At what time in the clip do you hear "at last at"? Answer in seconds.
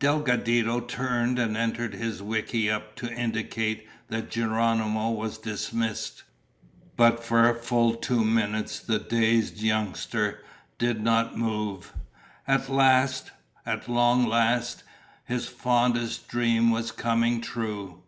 12.48-13.88